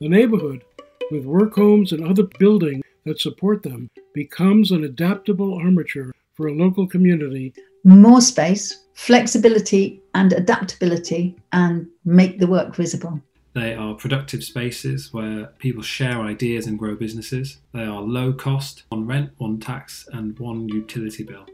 [0.00, 0.64] The neighborhood,
[1.10, 6.54] with work homes and other buildings that support them, becomes an adaptable armature for a
[6.54, 7.52] local community.
[7.84, 13.20] More space, flexibility, and adaptability, and make the work visible.
[13.52, 17.58] They are productive spaces where people share ideas and grow businesses.
[17.74, 21.44] They are low cost, one rent, one tax, and one utility bill.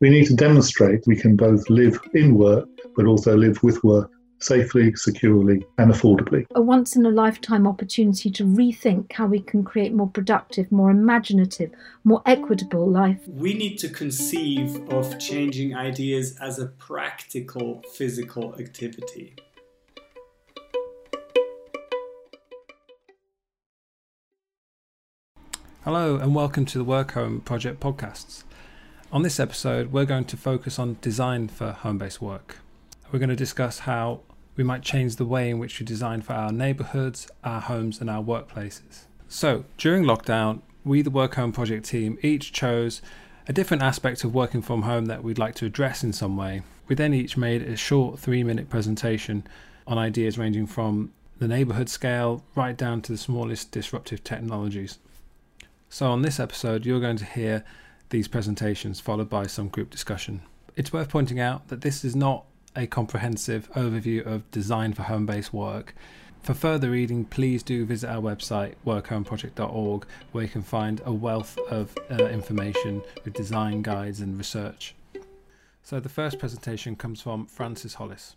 [0.00, 4.12] We need to demonstrate we can both live in work but also live with work
[4.40, 6.46] safely, securely, and affordably.
[6.54, 10.90] A once in a lifetime opportunity to rethink how we can create more productive, more
[10.90, 11.70] imaginative,
[12.04, 13.20] more equitable life.
[13.26, 19.36] We need to conceive of changing ideas as a practical physical activity.
[25.84, 28.44] Hello, and welcome to the Work Home Project podcasts.
[29.10, 32.58] On this episode, we're going to focus on design for home based work.
[33.10, 34.20] We're going to discuss how
[34.58, 38.10] we might change the way in which we design for our neighbourhoods, our homes, and
[38.10, 39.04] our workplaces.
[39.28, 43.00] So, during lockdown, we, the Work Home Project team, each chose
[43.46, 46.62] a different aspect of working from home that we'd like to address in some way.
[46.88, 49.46] We then each made a short three minute presentation
[49.86, 54.98] on ideas ranging from the neighbourhood scale right down to the smallest disruptive technologies.
[55.88, 57.64] So, on this episode, you're going to hear
[58.10, 60.42] these presentations followed by some group discussion.
[60.74, 62.44] It's worth pointing out that this is not
[62.78, 65.94] a comprehensive overview of design for home based work.
[66.40, 71.58] For further reading, please do visit our website, workhomeproject.org, where you can find a wealth
[71.68, 74.94] of uh, information with design guides and research.
[75.82, 78.36] So, the first presentation comes from Frances Hollis.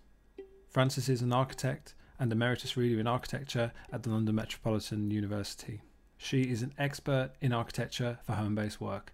[0.67, 5.81] Frances is an architect and Emeritus Reader in Architecture at the London Metropolitan University.
[6.17, 9.13] She is an expert in architecture for home based work,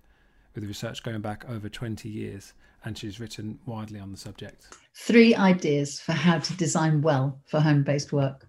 [0.56, 2.53] with research going back over 20 years,
[2.86, 4.67] and she's written widely on the subject.
[4.95, 8.47] Three ideas for how to design well for home based work.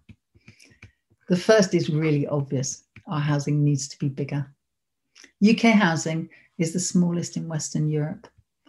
[1.29, 4.51] The first is really obvious our housing needs to be bigger.
[5.47, 8.27] UK housing is the smallest in Western Europe,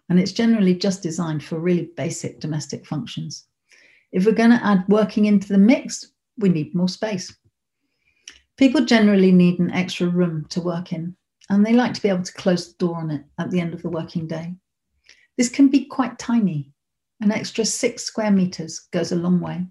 [0.10, 3.46] and it's generally just designed for really basic domestic functions.
[4.12, 7.36] If we're going to add working into the mix, we need more space.
[8.58, 11.16] People generally need an extra room to work in,
[11.50, 13.74] and they like to be able to close the door on it at the end
[13.74, 14.56] of the working day.
[15.40, 16.74] This can be quite tiny.
[17.22, 19.66] An extra six square meters goes a long way.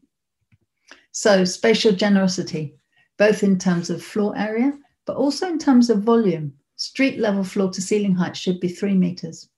[1.12, 2.74] So, spatial generosity,
[3.18, 4.72] both in terms of floor area,
[5.04, 6.54] but also in terms of volume.
[6.76, 9.50] Street level floor to ceiling height should be three meters.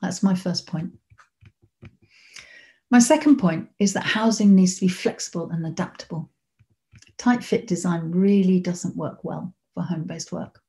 [0.00, 0.92] That's my first point.
[2.92, 6.30] My second point is that housing needs to be flexible and adaptable
[7.18, 10.60] tight fit design really doesn't work well for home based work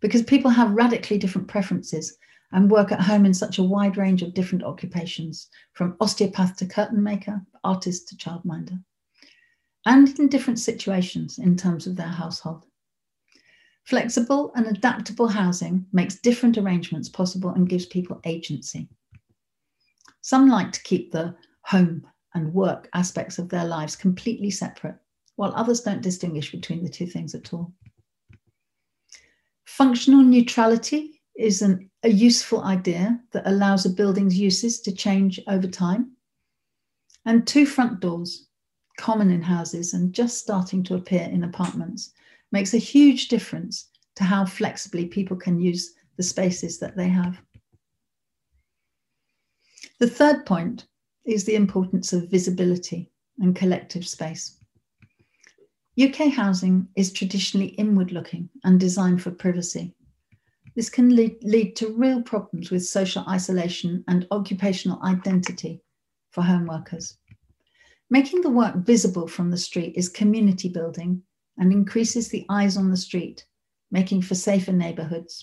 [0.00, 2.16] because people have radically different preferences
[2.52, 6.66] and work at home in such a wide range of different occupations, from osteopath to
[6.66, 8.82] curtain maker, artist to childminder,
[9.86, 12.64] and in different situations in terms of their household.
[13.84, 18.88] Flexible and adaptable housing makes different arrangements possible and gives people agency.
[20.20, 24.96] Some like to keep the home and work aspects of their lives completely separate
[25.36, 27.72] while others don't distinguish between the two things at all.
[29.64, 35.68] Functional neutrality is an, a useful idea that allows a building's uses to change over
[35.68, 36.12] time.
[37.24, 38.48] And two front doors,
[38.98, 42.12] common in houses and just starting to appear in apartments,
[42.50, 47.40] makes a huge difference to how flexibly people can use the spaces that they have.
[50.00, 50.86] The third point
[51.24, 54.56] is the importance of visibility and collective space.
[56.00, 59.94] UK housing is traditionally inward looking and designed for privacy.
[60.78, 65.82] This can lead, lead to real problems with social isolation and occupational identity
[66.30, 67.18] for home workers.
[68.10, 71.24] Making the work visible from the street is community building
[71.56, 73.44] and increases the eyes on the street,
[73.90, 75.42] making for safer neighbourhoods.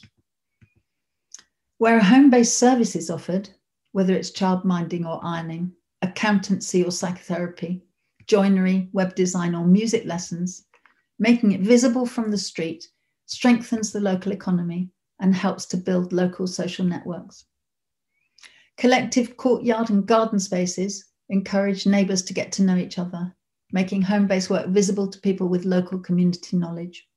[1.79, 3.49] Where a home based service is offered,
[3.91, 7.83] whether it's childminding or ironing, accountancy or psychotherapy,
[8.25, 10.65] joinery, web design, or music lessons,
[11.19, 12.87] making it visible from the street
[13.25, 14.89] strengthens the local economy
[15.19, 17.45] and helps to build local social networks.
[18.77, 23.33] Collective courtyard and garden spaces encourage neighbours to get to know each other,
[23.71, 27.07] making home based work visible to people with local community knowledge.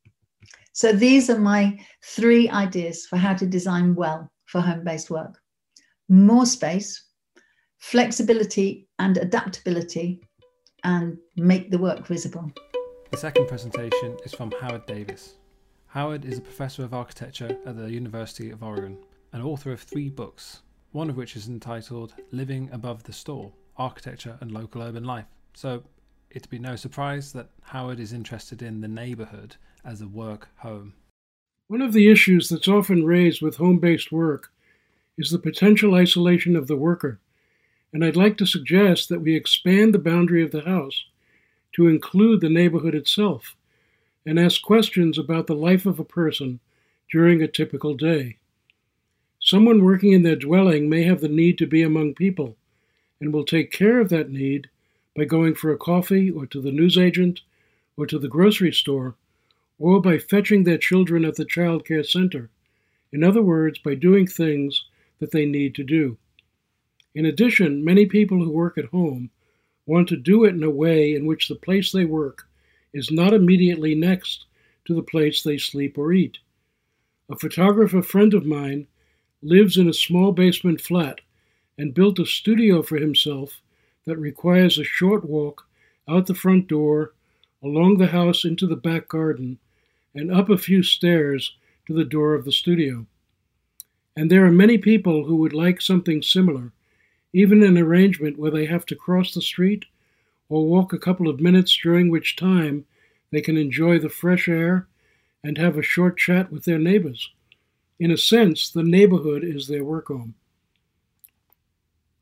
[0.72, 5.40] So, these are my three ideas for how to design well for home based work
[6.08, 7.04] more space,
[7.78, 10.20] flexibility and adaptability
[10.84, 12.50] and make the work visible.
[13.10, 15.37] The second presentation is from Howard Davis.
[15.98, 18.98] Howard is a professor of architecture at the University of Oregon
[19.32, 20.62] and author of three books,
[20.92, 25.24] one of which is entitled Living Above the Store Architecture and Local Urban Life.
[25.54, 25.82] So,
[26.30, 30.94] it'd be no surprise that Howard is interested in the neighbourhood as a work home.
[31.66, 34.52] One of the issues that's often raised with home based work
[35.16, 37.18] is the potential isolation of the worker,
[37.92, 41.06] and I'd like to suggest that we expand the boundary of the house
[41.72, 43.56] to include the neighborhood itself
[44.26, 46.60] and ask questions about the life of a person
[47.10, 48.36] during a typical day.
[49.40, 52.56] Someone working in their dwelling may have the need to be among people
[53.20, 54.68] and will take care of that need
[55.16, 57.40] by going for a coffee or to the newsagent
[57.96, 59.14] or to the grocery store
[59.78, 62.50] or by fetching their children at the child care center.
[63.12, 64.84] In other words, by doing things
[65.20, 66.18] that they need to do.
[67.14, 69.30] In addition, many people who work at home
[69.86, 72.47] want to do it in a way in which the place they work
[72.98, 74.44] is not immediately next
[74.84, 76.38] to the place they sleep or eat.
[77.30, 78.88] A photographer friend of mine
[79.40, 81.20] lives in a small basement flat
[81.78, 83.60] and built a studio for himself
[84.04, 85.66] that requires a short walk
[86.08, 87.12] out the front door,
[87.62, 89.58] along the house into the back garden,
[90.14, 91.54] and up a few stairs
[91.86, 93.06] to the door of the studio.
[94.16, 96.72] And there are many people who would like something similar,
[97.32, 99.84] even an arrangement where they have to cross the street
[100.48, 102.84] or walk a couple of minutes, during which time
[103.30, 104.86] they can enjoy the fresh air
[105.44, 107.30] and have a short chat with their neighbors.
[108.00, 110.34] In a sense, the neighborhood is their work home.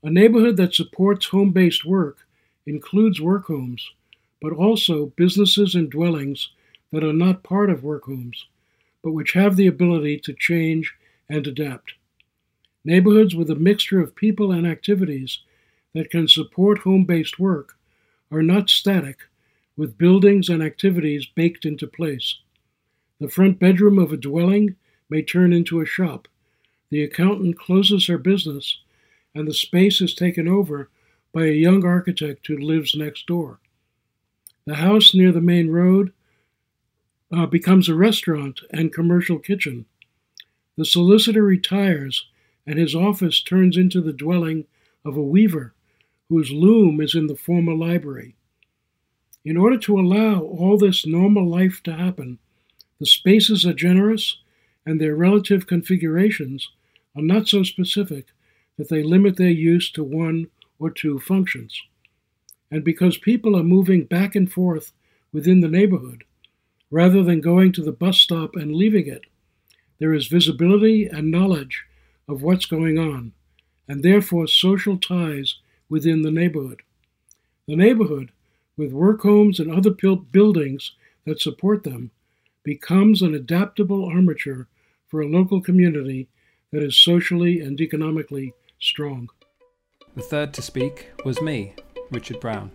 [0.02, 2.26] A neighborhood that supports home based work
[2.67, 3.90] includes work homes,
[4.40, 6.50] but also businesses and dwellings
[6.93, 8.46] that are not part of work homes,
[9.02, 10.94] but which have the ability to change
[11.28, 11.94] and adapt.
[12.84, 15.40] Neighborhoods with a mixture of people and activities
[15.93, 17.75] that can support home based work
[18.31, 19.19] are not static,
[19.76, 22.38] with buildings and activities baked into place.
[23.20, 24.76] The front bedroom of a dwelling
[25.08, 26.28] may turn into a shop.
[26.90, 28.78] The accountant closes her business,
[29.34, 30.90] and the space is taken over
[31.32, 33.61] by a young architect who lives next door.
[34.67, 36.12] The house near the main road
[37.32, 39.87] uh, becomes a restaurant and commercial kitchen.
[40.76, 42.26] The solicitor retires,
[42.67, 44.67] and his office turns into the dwelling
[45.05, 45.75] of a weaver
[46.28, 48.34] whose loom is in the former library.
[49.44, 52.38] In order to allow all this normal life to happen,
[52.99, 54.38] the spaces are generous
[54.84, 56.69] and their relative configurations
[57.14, 58.26] are not so specific
[58.76, 61.82] that they limit their use to one or two functions.
[62.70, 64.93] And because people are moving back and forth
[65.32, 66.25] within the neighborhood,
[66.90, 69.23] rather than going to the bus stop and leaving it,
[69.99, 71.84] there is visibility and knowledge
[72.28, 73.32] of what's going on,
[73.88, 75.56] and therefore social ties
[75.88, 76.83] within the neighborhood.
[77.67, 78.31] The neighborhood,
[78.77, 80.93] with work homes and other buildings
[81.25, 82.11] that support them,
[82.62, 84.69] becomes an adaptable armature
[85.06, 86.29] for a local community
[86.73, 89.31] that is socially and economically strong.
[90.15, 91.75] The third to speak was me,
[92.11, 92.71] Richard Brown.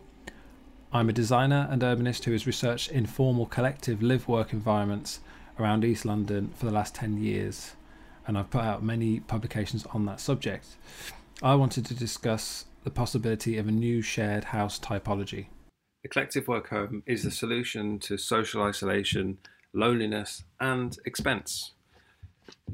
[0.94, 5.22] I'm a designer and urbanist who has researched informal collective live work environments
[5.60, 7.74] around East London for the last 10 years,
[8.28, 10.66] and I've put out many publications on that subject.
[11.42, 15.48] I wanted to discuss the possibility of a new shared house typology.
[16.04, 19.38] The collective work home is the solution to social isolation,
[19.74, 21.74] loneliness, and expense.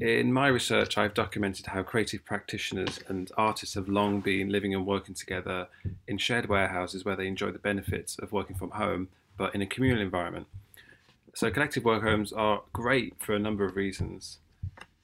[0.00, 4.86] In my research, I've documented how creative practitioners and artists have long been living and
[4.86, 5.68] working together
[6.06, 9.66] in shared warehouses where they enjoy the benefits of working from home, but in a
[9.66, 10.46] communal environment.
[11.34, 14.38] So, collective work homes are great for a number of reasons.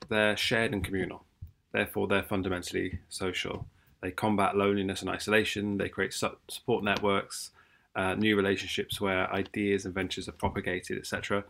[0.09, 1.25] They're shared and communal,
[1.73, 3.67] therefore, they're fundamentally social.
[4.05, 7.53] They combat loneliness and isolation, they create support networks,
[7.97, 11.45] uh, new relationships where ideas and ventures are propagated, etc.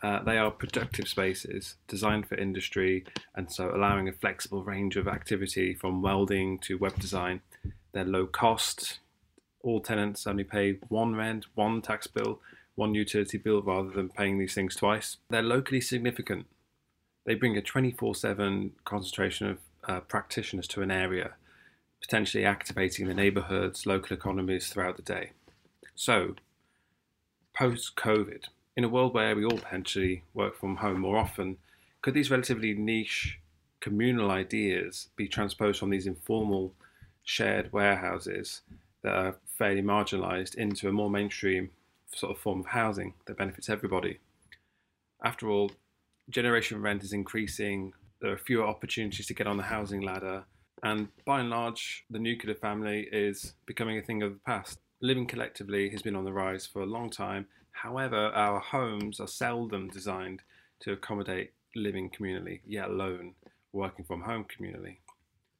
[0.00, 5.08] Uh, they are productive spaces designed for industry and so allowing a flexible range of
[5.08, 7.40] activity from welding to web design.
[7.90, 9.00] They're low cost.
[9.64, 12.38] All tenants only pay one rent, one tax bill,
[12.76, 15.16] one utility bill rather than paying these things twice.
[15.30, 16.46] They're locally significant.
[17.26, 19.58] They bring a 24 7 concentration of
[19.88, 21.32] uh, practitioners to an area,
[22.02, 25.30] potentially activating the neighbourhoods, local economies throughout the day.
[25.94, 26.34] So,
[27.54, 28.44] post COVID,
[28.76, 31.58] in a world where we all potentially work from home more often,
[32.02, 33.38] could these relatively niche
[33.80, 36.74] communal ideas be transposed from these informal
[37.22, 38.62] shared warehouses
[39.02, 41.70] that are fairly marginalized into a more mainstream
[42.14, 44.18] sort of form of housing that benefits everybody?
[45.22, 45.70] After all,
[46.30, 50.44] generation rent is increasing, there are fewer opportunities to get on the housing ladder,
[50.82, 54.78] and by and large, the nuclear family is becoming a thing of the past.
[55.00, 59.26] Living collectively has been on the rise for a long time However, our homes are
[59.26, 60.42] seldom designed
[60.80, 63.34] to accommodate living communally, yet alone
[63.72, 64.98] working from home communally.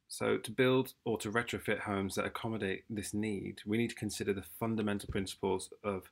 [0.07, 4.31] So, to build or to retrofit homes that accommodate this need, we need to consider
[4.31, 6.11] the fundamental principles of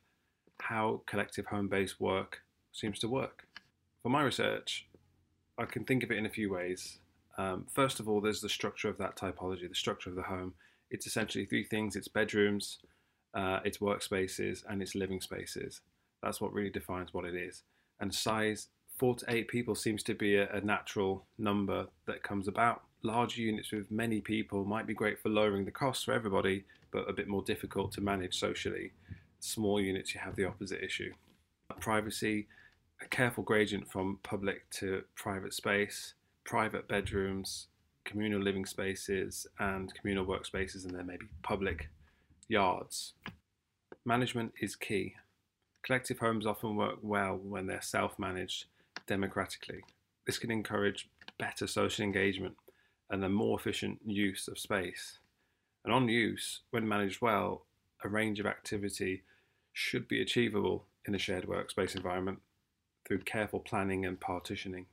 [0.60, 2.42] how collective home based work
[2.72, 3.46] seems to work.
[4.02, 4.88] For my research,
[5.56, 6.98] I can think of it in a few ways.
[7.38, 10.54] Um, first of all, there's the structure of that typology, the structure of the home.
[10.90, 12.78] It's essentially three things it's bedrooms,
[13.34, 15.80] uh, its workspaces, and its living spaces.
[16.22, 17.62] That's what really defines what it is.
[18.00, 22.48] And size, four to eight people seems to be a, a natural number that comes
[22.48, 22.82] about.
[23.02, 27.08] Large units with many people might be great for lowering the costs for everybody, but
[27.08, 28.92] a bit more difficult to manage socially.
[29.40, 31.12] Small units, you have the opposite issue.
[31.80, 32.46] Privacy,
[33.00, 37.68] a careful gradient from public to private space, private bedrooms,
[38.04, 41.88] communal living spaces, and communal workspaces, and then maybe public
[42.48, 43.14] yards.
[44.04, 45.14] Management is key.
[45.82, 48.66] Collective homes often work well when they're self managed
[49.06, 49.82] democratically.
[50.26, 51.08] This can encourage
[51.38, 52.56] better social engagement
[53.10, 55.18] and a more efficient use of space.
[55.84, 57.66] And on use, when managed well,
[58.04, 59.22] a range of activity
[59.72, 62.40] should be achievable in a shared workspace environment
[63.06, 64.86] through careful planning and partitioning.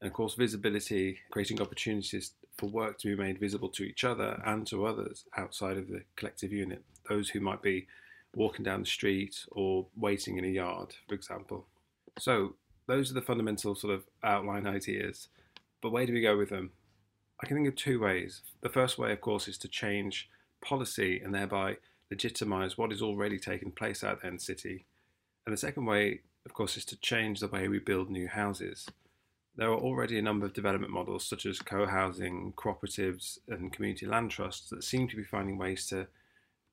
[0.00, 4.42] And of course, visibility, creating opportunities for work to be made visible to each other
[4.44, 7.86] and to others outside of the collective unit, those who might be
[8.34, 11.66] walking down the street or waiting in a yard, for example.
[12.18, 12.54] So,
[12.86, 15.28] those are the fundamental sort of outline ideas.
[15.82, 16.70] But where do we go with them?
[17.42, 18.42] I can think of two ways.
[18.62, 20.30] The first way, of course, is to change
[20.64, 21.76] policy and thereby
[22.12, 24.86] legitimise what is already taking place out there in the city.
[25.44, 28.86] And the second way, of course, is to change the way we build new houses.
[29.56, 34.06] There are already a number of development models, such as co housing, cooperatives, and community
[34.06, 36.08] land trusts, that seem to be finding ways to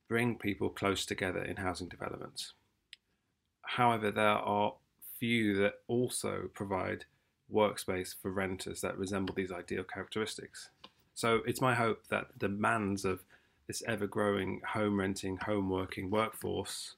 [0.06, 2.52] bring people close together in housing developments.
[3.62, 4.74] However, there are
[5.18, 7.06] few that also provide
[7.52, 10.68] workspace for renters that resemble these ideal characteristics.
[11.14, 13.24] So it's my hope that the demands of
[13.66, 16.96] this ever growing home renting, home working workforce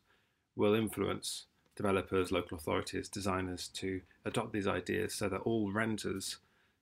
[0.57, 6.39] will influence developers, local authorities, designers to adopt these ideas so that all renters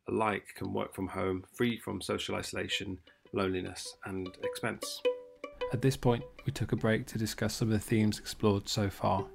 [0.09, 2.99] alike can work from home, free from social isolation,
[3.33, 5.03] loneliness, and expense.
[5.73, 8.89] At this point, we took a break to discuss some of the themes explored so
[8.89, 9.27] far.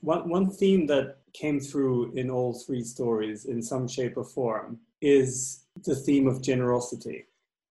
[0.00, 4.78] One, one theme that came through in all three stories in some shape or form
[5.00, 7.27] is the theme of generosity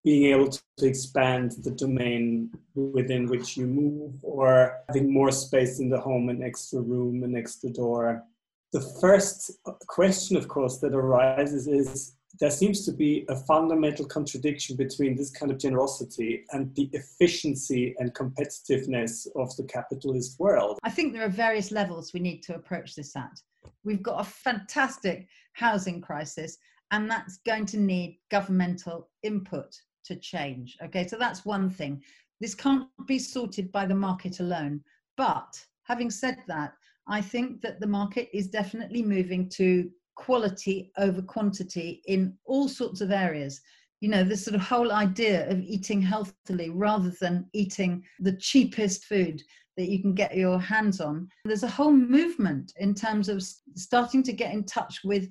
[0.08, 5.90] being able to expand the domain within which you move or having more space in
[5.90, 8.24] the home, an extra room, an extra door.
[8.72, 9.52] The first
[9.88, 15.30] question, of course, that arises is there seems to be a fundamental contradiction between this
[15.30, 20.80] kind of generosity and the efficiency and competitiveness of the capitalist world.
[20.84, 23.42] I think there are various levels we need to approach this at.
[23.84, 26.60] We've got a fantastic housing crisis,
[26.92, 30.78] and that's going to need governmental input to change.
[30.84, 32.02] Okay, so that's one thing.
[32.40, 34.82] This can't be sorted by the market alone.
[35.16, 36.74] But having said that,
[37.08, 43.02] I think that the market is definitely moving to quality over quantity in all sorts
[43.02, 43.62] of areas.
[44.02, 49.06] You know, this sort of whole idea of eating healthily rather than eating the cheapest
[49.06, 49.42] food
[49.78, 51.30] that you can get your hands on.
[51.46, 53.44] There's a whole movement in terms of
[53.76, 55.30] starting to get in touch with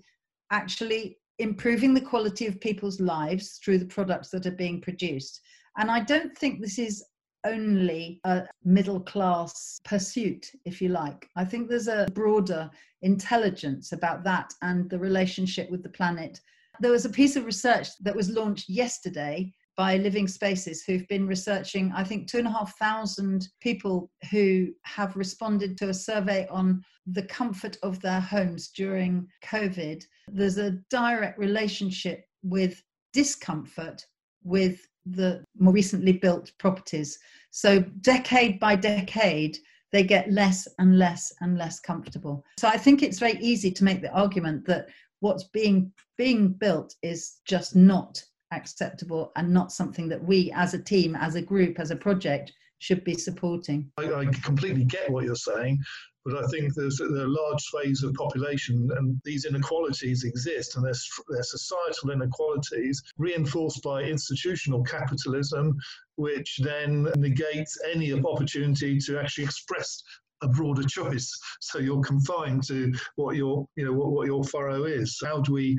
[0.50, 5.40] actually improving the quality of people's lives through the products that are being produced.
[5.78, 7.05] And I don't think this is
[7.45, 11.28] only a middle class pursuit, if you like.
[11.37, 12.71] I think there's a broader
[13.02, 16.40] intelligence about that and the relationship with the planet.
[16.81, 21.26] There was a piece of research that was launched yesterday by Living Spaces, who've been
[21.26, 26.47] researching, I think, two and a half thousand people who have responded to a survey
[26.50, 30.02] on the comfort of their homes during COVID.
[30.28, 34.04] There's a direct relationship with discomfort
[34.45, 37.18] with the more recently built properties.
[37.50, 39.59] So, decade by decade,
[39.92, 42.45] they get less and less and less comfortable.
[42.59, 44.88] So, I think it's very easy to make the argument that
[45.21, 50.83] what's being being built is just not acceptable and not something that we as a
[50.83, 53.90] team, as a group, as a project should be supporting.
[53.97, 55.83] I, I completely get what you're saying,
[56.26, 60.85] but I think there's there are large swathes of population and these inequalities exist and
[60.85, 60.92] they're,
[61.28, 65.76] they're societal inequalities reinforced by institutional capitalism,
[66.16, 70.02] which then negates any opportunity to actually express
[70.42, 71.30] a broader choice.
[71.61, 75.18] So you're confined to what your, you know, what, what your furrow is.
[75.25, 75.78] How do we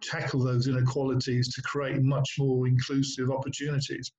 [0.00, 4.12] tackle those inequalities to create much more inclusive opportunities.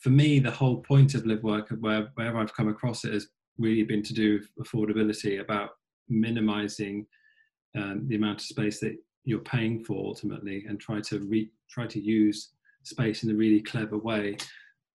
[0.00, 3.28] For me, the whole point of live work, where, wherever I've come across it, has
[3.58, 5.70] really been to do with affordability, about
[6.08, 7.06] minimizing
[7.76, 11.86] um, the amount of space that you're paying for ultimately and try to re- try
[11.86, 12.50] to use
[12.84, 14.36] space in a really clever way.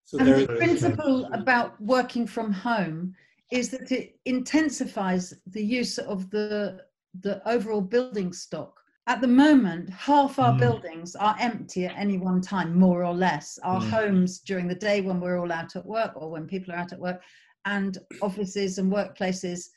[0.04, 3.14] So and the principle about working from home
[3.50, 6.80] is that it intensifies the use of the
[7.20, 8.74] the overall building stock.
[9.06, 10.58] At the moment, half our mm.
[10.58, 13.58] buildings are empty at any one time, more or less.
[13.64, 13.88] Our mm.
[13.88, 16.92] homes during the day when we're all out at work or when people are out
[16.92, 17.22] at work,
[17.68, 19.68] and offices and workplaces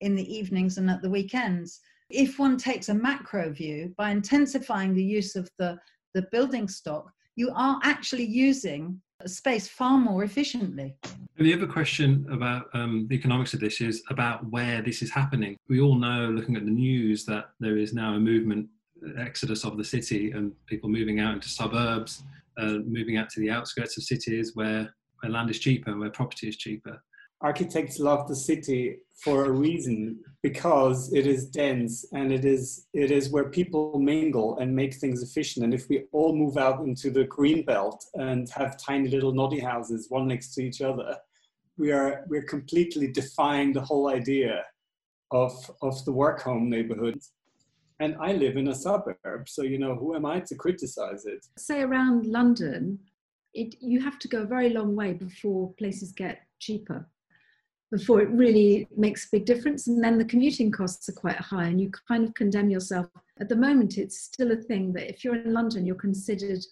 [0.00, 1.80] in the evenings and at the weekends.
[2.08, 5.78] If one takes a macro view, by intensifying the use of the,
[6.14, 10.94] the building stock, you are actually using space far more efficiently.
[11.36, 15.10] And the other question about um, the economics of this is about where this is
[15.10, 15.56] happening.
[15.68, 18.68] We all know, looking at the news, that there is now a movement,
[19.18, 22.22] exodus of the city, and people moving out into suburbs,
[22.58, 26.48] uh, moving out to the outskirts of cities where, where land is cheaper, where property
[26.48, 27.02] is cheaper
[27.42, 33.10] architects love the city for a reason because it is dense and it is it
[33.10, 35.64] is where people mingle and make things efficient.
[35.64, 39.60] And if we all move out into the green belt and have tiny little noddy
[39.60, 41.16] houses one next to each other
[41.78, 44.64] we are we're completely defying the whole idea
[45.30, 47.18] of of the work home neighborhood.
[48.00, 51.46] And i live in a suburb so you know who am i to criticize it?
[51.56, 52.98] Say around london
[53.54, 57.06] it, you have to go a very long way before places get cheaper
[57.92, 59.86] before it really makes a big difference.
[59.86, 63.06] And then the commuting costs are quite high, and you kind of condemn yourself.
[63.38, 66.64] At the moment, it's still a thing that if you're in London, you're considered,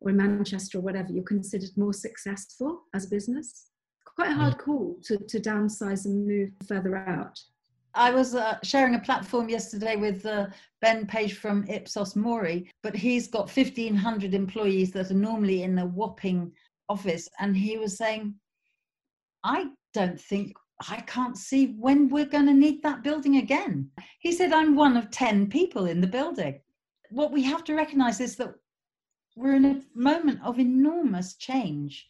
[0.00, 3.70] or in Manchester or whatever, you're considered more successful as a business.
[4.04, 7.40] Quite a hard call to, to downsize and move further out.
[7.94, 10.48] I was uh, sharing a platform yesterday with uh,
[10.82, 15.86] Ben Page from Ipsos Mori, but he's got 1,500 employees that are normally in a
[15.86, 16.52] whopping
[16.90, 17.26] office.
[17.40, 18.34] And he was saying,
[19.42, 20.52] I don't think
[20.88, 23.90] I can't see when we're going to need that building again.
[24.20, 26.60] He said, I'm one of 10 people in the building.
[27.10, 28.54] What we have to recognize is that
[29.36, 32.06] we're in a moment of enormous change.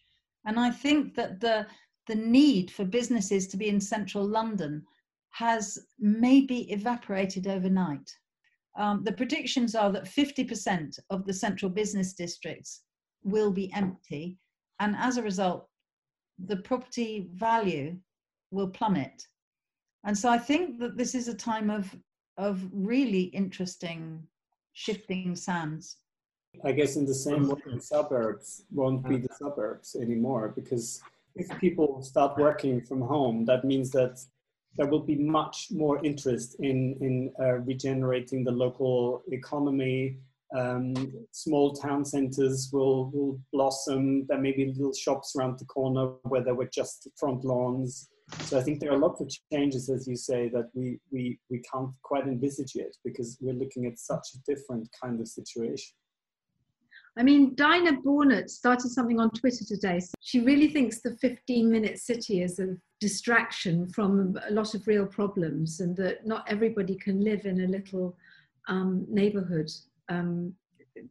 [0.47, 1.67] And I think that the,
[2.07, 4.85] the need for businesses to be in central London
[5.31, 8.11] has maybe evaporated overnight.
[8.77, 12.83] Um, the predictions are that 50% of the central business districts
[13.23, 14.39] will be empty.
[14.81, 15.69] And as a result,
[16.39, 17.97] the property value
[18.51, 19.27] will plummet.
[20.05, 21.95] And so I think that this is a time of
[22.39, 24.23] of really interesting
[24.73, 25.97] shifting sands.
[26.65, 31.01] I guess in the same way the suburbs won't be the suburbs anymore because
[31.35, 34.19] if people start working from home, that means that
[34.77, 40.19] there will be much more interest in, in uh, regenerating the local economy.
[40.57, 44.27] Um, small town centers will, will blossom.
[44.27, 48.09] There may be little shops around the corner where there were just front lawns.
[48.41, 51.61] So I think there are lots of changes, as you say, that we, we, we
[51.61, 55.95] can't quite envisage yet because we're looking at such a different kind of situation.
[57.19, 60.01] I mean, Dinah Bornat started something on Twitter today.
[60.21, 65.07] She really thinks the 15 minute city is a distraction from a lot of real
[65.07, 68.17] problems and that not everybody can live in a little
[68.69, 69.71] um, neighborhood.
[70.09, 70.53] Um,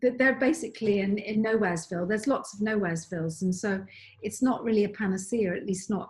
[0.02, 2.08] they're basically in, in Nowheresville.
[2.08, 3.42] There's lots of Nowheresvilles.
[3.42, 3.84] And so
[4.22, 6.10] it's not really a panacea, at least not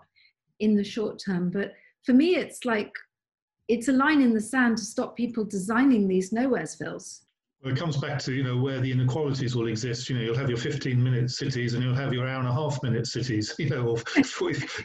[0.60, 1.50] in the short term.
[1.50, 2.92] But for me, it's like
[3.68, 7.22] it's a line in the sand to stop people designing these nowheresvilles.
[7.66, 10.08] Well, it comes back to you know where the inequalities will exist.
[10.08, 13.08] You know, you'll have your 15-minute cities and you'll have your hour and a half-minute
[13.08, 13.56] cities.
[13.66, 14.04] You know, of,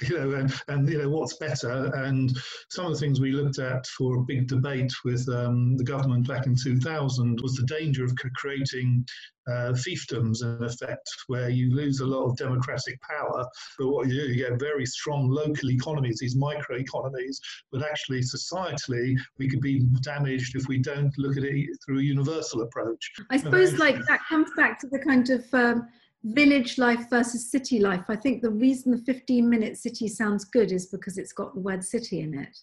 [0.08, 1.92] you know, and, and you know what's better.
[1.94, 2.34] And
[2.70, 6.26] some of the things we looked at for a big debate with um, the government
[6.26, 9.04] back in 2000 was the danger of creating
[9.48, 13.44] uh, fiefdoms in effect, where you lose a lot of democratic power.
[13.78, 17.40] But what you do, you get very strong local economies, these micro economies.
[17.72, 22.02] But actually, societally, we could be damaged if we don't look at it through a
[22.02, 23.10] universal approach.
[23.30, 25.88] I suppose, like that comes back to the kind of um,
[26.24, 28.04] village life versus city life.
[28.08, 31.60] I think the reason the 15 minute city sounds good is because it's got the
[31.60, 32.56] word city in it.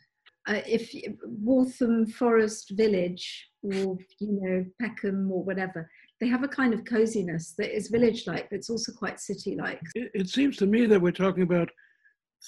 [0.48, 0.94] Uh, if
[1.26, 7.54] Waltham Forest Village or you know Peckham or whatever, they have a kind of coziness
[7.58, 9.82] that is village-like, but it's also quite city-like.
[9.96, 11.70] It, it seems to me that we're talking about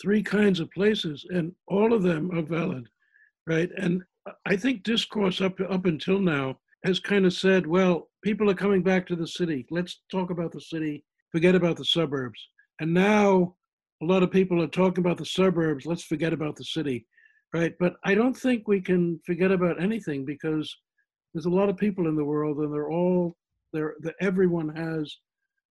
[0.02, 2.88] three kinds of places, and all of them are valid,
[3.48, 3.70] right?
[3.78, 4.02] And
[4.46, 8.84] I think discourse up up until now has kind of said, well, people are coming
[8.84, 9.66] back to the city.
[9.70, 11.04] Let's talk about the city.
[11.32, 12.40] Forget about the suburbs.
[12.80, 13.56] And now
[14.02, 15.86] a lot of people are talking about the suburbs.
[15.86, 17.06] Let's forget about the city,
[17.54, 17.74] right?
[17.80, 20.74] But I don't think we can forget about anything because
[21.34, 23.36] there's a lot of people in the world, and they're all
[23.74, 25.16] there that everyone has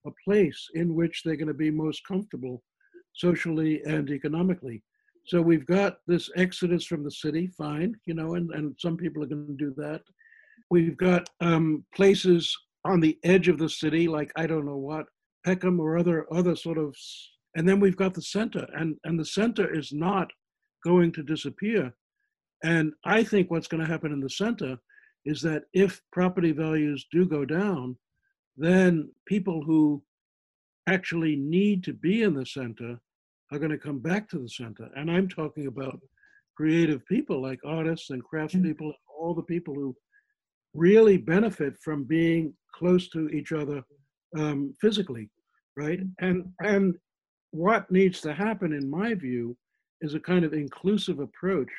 [0.06, 2.62] a place in which they're going to be most comfortable
[3.14, 4.82] socially and economically.
[5.26, 9.22] So we've got this exodus from the city, fine, you know, and, and some people
[9.22, 10.00] are going to do that.
[10.70, 15.06] we've got um, places on the edge of the city, like I don't know what,
[15.44, 16.94] Peckham or other other sort of,
[17.56, 20.28] and then we've got the center, and and the center is not
[20.84, 21.92] going to disappear.
[22.64, 24.78] And I think what's going to happen in the center
[25.24, 27.96] is that if property values do go down,
[28.56, 30.02] then people who
[30.88, 32.98] actually need to be in the center
[33.52, 34.88] are going to come back to the center.
[34.96, 36.00] And I'm talking about
[36.56, 39.94] creative people like artists and craftspeople, and all the people who
[40.74, 43.82] really benefit from being close to each other
[44.36, 45.30] um, physically,
[45.76, 46.00] right?
[46.20, 46.96] And and
[47.50, 49.56] what needs to happen, in my view,
[50.00, 51.70] is a kind of inclusive approach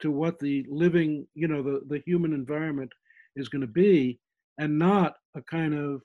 [0.00, 2.92] to what the living, you know, the, the human environment
[3.36, 4.18] is going to be,
[4.58, 6.02] and not a kind of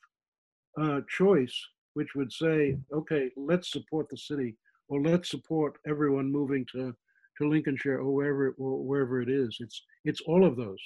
[0.79, 1.55] uh, choice
[1.93, 4.55] which would say, okay, let's support the city
[4.87, 6.93] or let's support everyone moving to,
[7.37, 9.57] to Lincolnshire or wherever or wherever it is.
[9.59, 10.79] It's it's all of those.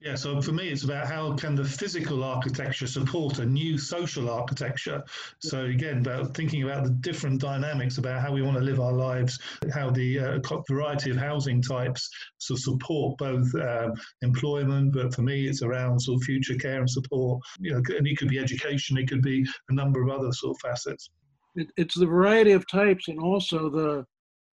[0.00, 4.30] Yeah, so for me, it's about how can the physical architecture support a new social
[4.30, 5.02] architecture.
[5.40, 8.92] So again, about thinking about the different dynamics about how we want to live our
[8.92, 9.38] lives,
[9.72, 12.08] how the uh, variety of housing types
[12.50, 16.90] of support both um, employment, but for me, it's around sort of future care and
[16.90, 17.40] support.
[17.58, 20.56] You know, and it could be education, it could be a number of other sort
[20.56, 21.10] of facets.
[21.56, 24.04] It, it's the variety of types and also the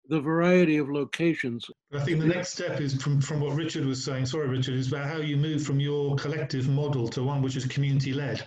[0.09, 1.67] the variety of locations.
[1.93, 4.89] I think the next step is from, from what Richard was saying, sorry, Richard, is
[4.89, 8.47] about how you move from your collective model to one which is community led.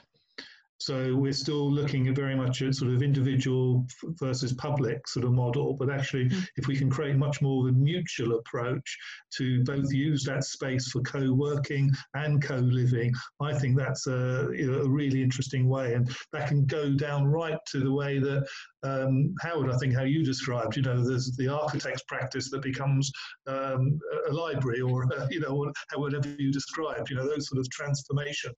[0.79, 3.85] So we're still looking at very much at sort of individual
[4.19, 6.47] versus public sort of model, but actually, mm.
[6.55, 8.97] if we can create much more of a mutual approach
[9.37, 13.11] to both use that space for co-working and co-living,
[13.41, 17.25] I think that's a, you know, a really interesting way, and that can go down
[17.25, 18.45] right to the way that
[18.83, 23.11] um, Howard, I think how you described, you know, there's the architect's practice that becomes
[23.47, 27.69] um, a library, or uh, you know, whatever you described, you know, those sort of
[27.71, 28.53] transformation.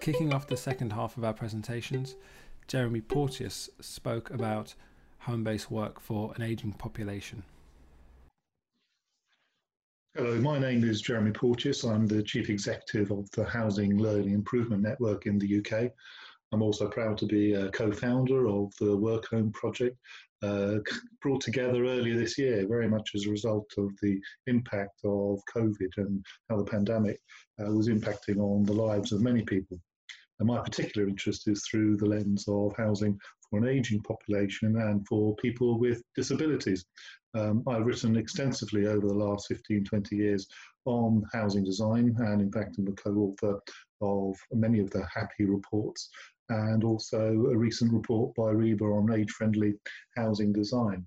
[0.00, 2.16] Kicking off the second half of our presentations,
[2.66, 4.74] Jeremy Porteus spoke about
[5.18, 7.42] home based work for an ageing population.
[10.14, 11.84] Hello, my name is Jeremy Porteus.
[11.84, 15.92] I'm the Chief Executive of the Housing Learning Improvement Network in the UK.
[16.50, 19.98] I'm also proud to be a co-founder of the Work Home project,
[20.42, 20.76] uh,
[21.20, 25.98] brought together earlier this year, very much as a result of the impact of COVID
[25.98, 27.20] and how the pandemic
[27.60, 29.78] uh, was impacting on the lives of many people.
[30.40, 35.06] And my particular interest is through the lens of housing for an ageing population and
[35.06, 36.86] for people with disabilities.
[37.34, 40.48] Um, I've written extensively over the last 15, 20 years
[40.86, 43.60] on housing design, and in fact, I'm the co author
[44.00, 46.08] of many of the HAPPI reports,
[46.48, 49.74] and also a recent report by RIBA on age friendly
[50.16, 51.06] housing design.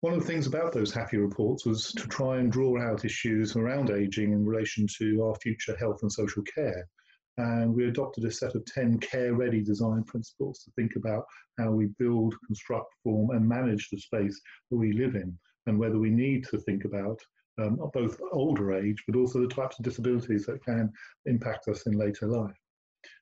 [0.00, 3.54] One of the things about those HAPPI reports was to try and draw out issues
[3.54, 6.88] around ageing in relation to our future health and social care
[7.36, 11.24] and we adopted a set of 10 care ready design principles to think about
[11.58, 15.98] how we build, construct, form, and manage the space that we live in, and whether
[15.98, 17.18] we need to think about
[17.58, 20.92] um, both older age, but also the types of disabilities that can
[21.26, 22.56] impact us in later life.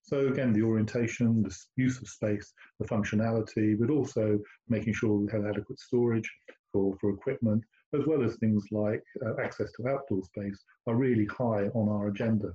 [0.03, 5.33] So again, the orientation, the use of space, the functionality, but also making sure we
[5.33, 6.31] have adequate storage
[6.71, 11.27] for, for equipment, as well as things like uh, access to outdoor space are really
[11.27, 12.55] high on our agenda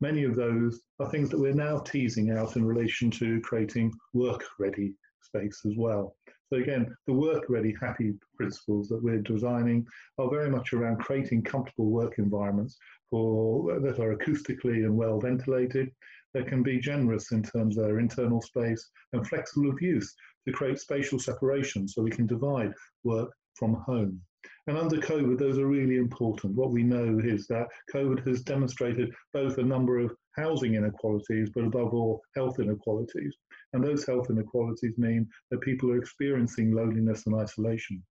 [0.00, 4.44] many of those are things that we're now teasing out in relation to creating work
[4.58, 6.16] ready space as well.
[6.52, 9.86] So again, the work ready HAPPI principles that we're designing
[10.18, 12.76] are very much around creating comfortable work environments
[13.08, 15.90] for that are acoustically and well ventilated,
[16.34, 20.14] that can be generous in terms of their internal space and flexible of use
[20.46, 22.72] to create spatial separation so we can divide
[23.04, 24.20] work from home.
[24.66, 26.54] And under COVID, those are really important.
[26.54, 31.64] What we know is that COVID has demonstrated both a number of housing inequalities, but
[31.64, 33.36] above all, health inequalities.
[33.72, 38.02] And those health inequalities mean that people are experiencing loneliness and isolation.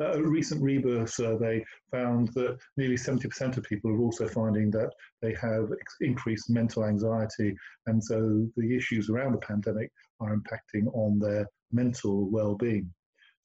[0.00, 4.90] Uh, a recent RIBA survey found that nearly 70% of people are also finding that
[5.20, 5.68] they have
[6.00, 7.54] increased mental anxiety,
[7.86, 9.90] and so the issues around the pandemic
[10.20, 12.90] are impacting on their mental well-being.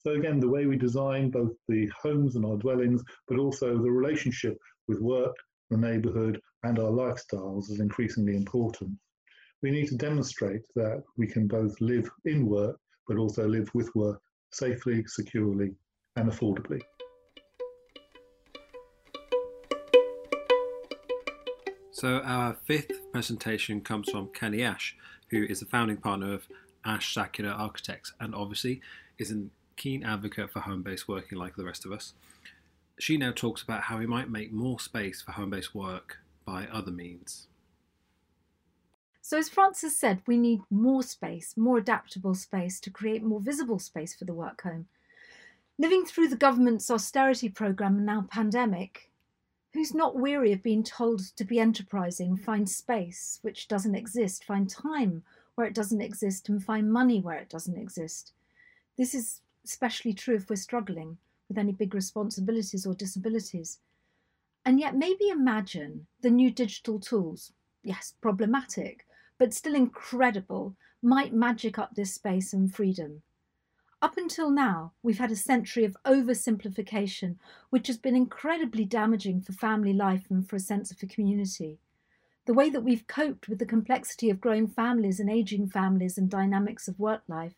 [0.06, 3.90] So again, the way we design both the homes and our dwellings, but also the
[3.90, 5.34] relationship with work,
[5.68, 8.92] the neighbourhood, and our lifestyles is increasingly important.
[9.64, 13.92] We need to demonstrate that we can both live in work, but also live with
[13.96, 14.20] work
[14.52, 15.74] safely, securely,
[16.14, 16.80] and affordably.
[21.90, 24.96] So, our fifth presentation comes from Cany Ash,
[25.30, 26.46] who is the founding partner of
[26.84, 28.80] Ash Sakula Architects and obviously
[29.18, 32.14] is an keen advocate for home based working like the rest of us.
[32.98, 36.66] she now talks about how we might make more space for home based work by
[36.72, 37.46] other means.
[39.20, 43.80] So, as Frances said, we need more space, more adaptable space to create more visible
[43.80, 44.86] space for the work home.
[45.78, 49.10] Living through the government's austerity programme and now pandemic,
[49.74, 54.70] who's not weary of being told to be enterprising, find space which doesn't exist, find
[54.70, 55.24] time
[55.56, 58.32] where it doesn't exist, and find money where it doesn't exist?
[58.96, 63.78] This is especially true if we're struggling with any big responsibilities or disabilities.
[64.64, 67.52] And yet, maybe imagine the new digital tools,
[67.82, 69.06] yes, problematic,
[69.38, 73.22] but still incredible, might magic up this space and freedom.
[74.02, 77.36] Up until now, we've had a century of oversimplification,
[77.70, 81.78] which has been incredibly damaging for family life and for a sense of a community.
[82.44, 86.30] The way that we've coped with the complexity of growing families and aging families and
[86.30, 87.54] dynamics of work life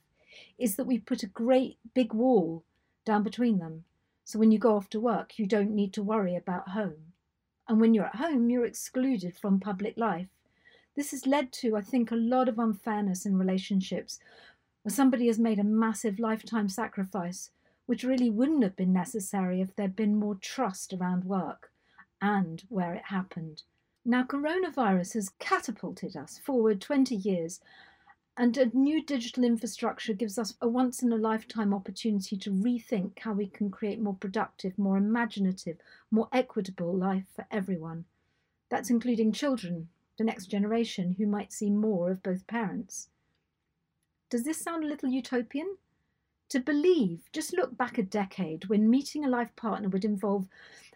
[0.59, 2.65] is that we've put a great big wall
[3.05, 3.85] down between them.
[4.25, 7.13] So when you go off to work, you don't need to worry about home.
[7.69, 10.29] And when you're at home, you're excluded from public life.
[10.97, 14.19] This has led to, I think, a lot of unfairness in relationships
[14.83, 17.51] where somebody has made a massive lifetime sacrifice,
[17.87, 21.71] which really wouldn't have been necessary if there'd been more trust around work
[22.21, 23.63] and where it happened.
[24.05, 27.61] Now, coronavirus has catapulted us forward 20 years
[28.39, 33.19] and a new digital infrastructure gives us a once in a lifetime opportunity to rethink
[33.19, 35.77] how we can create more productive, more imaginative,
[36.13, 38.05] more equitable life for everyone.
[38.71, 43.09] That's including children, the next generation, who might see more of both parents.
[44.31, 45.77] Does this sound a little utopian?
[46.51, 50.47] To believe, just look back a decade when meeting a life partner would involve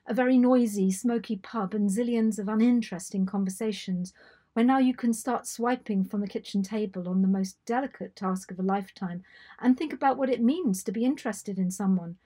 [0.07, 4.13] a very noisy, smoky pub and zillions of uninteresting conversations
[4.53, 8.51] where now you can start swiping from the kitchen table on the most delicate task
[8.51, 9.23] of a lifetime
[9.61, 12.17] and think about what it means to be interested in someone,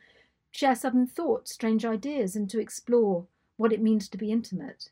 [0.50, 4.90] share sudden thoughts, strange ideas, and to explore what it means to be intimate.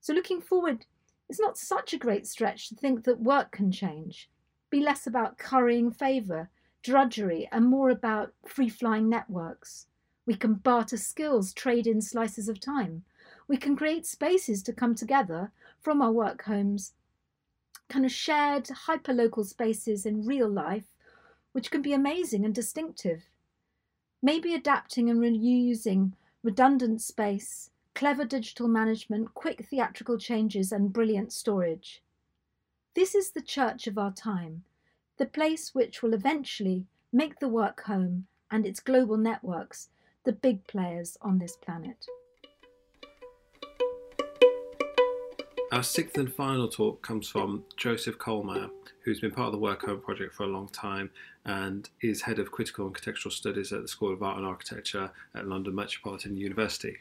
[0.00, 0.86] So, looking forward,
[1.28, 4.28] it's not such a great stretch to think that work can change,
[4.70, 6.50] be less about currying favour,
[6.82, 9.86] drudgery, and more about free flying networks.
[10.26, 13.04] We can barter skills, trade in slices of time.
[13.46, 16.92] We can create spaces to come together from our work homes,
[17.88, 20.86] kind of shared hyper-local spaces in real life,
[21.52, 23.24] which can be amazing and distinctive.
[24.22, 32.02] Maybe adapting and reusing redundant space, clever digital management, quick theatrical changes, and brilliant storage.
[32.94, 34.64] This is the church of our time,
[35.16, 39.88] the place which will eventually make the work home and its global networks
[40.24, 42.06] the big players on this planet.
[45.74, 48.70] Our sixth and final talk comes from Joseph Kohlmaier,
[49.02, 51.10] who's been part of the Work Home project for a long time
[51.44, 55.10] and is head of critical and contextual studies at the School of Art and Architecture
[55.34, 56.98] at London Metropolitan University.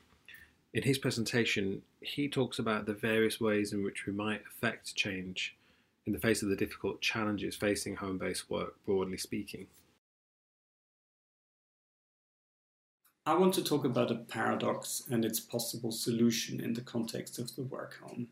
[0.74, 5.56] In his presentation, he talks about the various ways in which we might affect change
[6.08, 9.68] in the face of the difficult challenges facing home based work, broadly speaking.
[13.28, 17.56] I want to talk about a paradox and its possible solution in the context of
[17.56, 18.30] the work home.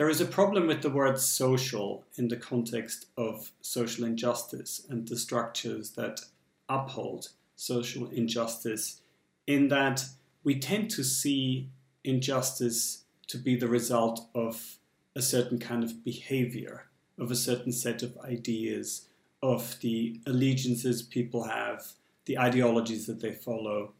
[0.00, 5.06] There is a problem with the word social in the context of social injustice and
[5.06, 6.22] the structures that
[6.70, 9.02] uphold social injustice,
[9.46, 10.06] in that
[10.42, 11.68] we tend to see
[12.02, 14.78] injustice to be the result of
[15.14, 16.86] a certain kind of behavior,
[17.18, 19.06] of a certain set of ideas,
[19.42, 21.92] of the allegiances people have,
[22.24, 23.92] the ideologies that they follow,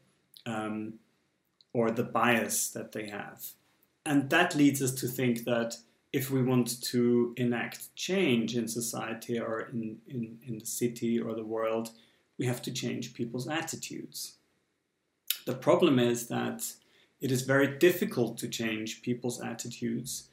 [0.46, 0.94] um,
[1.74, 3.48] or the bias that they have.
[4.06, 5.76] And that leads us to think that
[6.12, 11.34] if we want to enact change in society or in, in, in the city or
[11.34, 11.90] the world,
[12.38, 14.36] we have to change people's attitudes.
[15.46, 16.72] The problem is that
[17.20, 20.28] it is very difficult to change people's attitudes,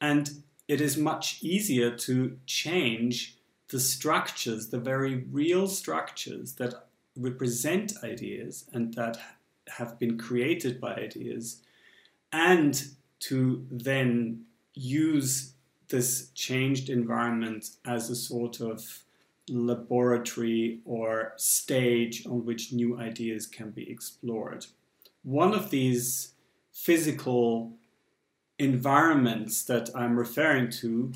[0.00, 3.36] and it is much easier to change
[3.70, 6.86] the structures, the very real structures that
[7.16, 9.18] represent ideas and that
[9.76, 11.60] have been created by ideas,
[12.32, 12.84] and
[13.20, 14.44] to then
[14.78, 15.54] use
[15.88, 19.04] this changed environment as a sort of
[19.48, 24.66] laboratory or stage on which new ideas can be explored.
[25.22, 26.32] One of these
[26.72, 27.72] physical
[28.58, 31.12] environments that I'm referring to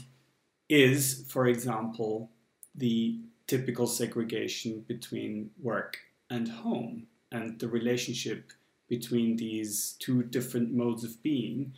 [0.68, 2.30] is, for example,
[2.74, 5.98] the typical segregation between work
[6.30, 8.52] and home and the relationship
[8.88, 11.74] between these two different modes of being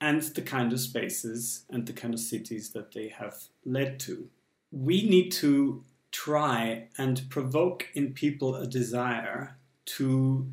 [0.00, 4.28] and the kind of spaces and the kind of cities that they have led to.
[4.70, 10.46] We need to try and provoke in people a desire to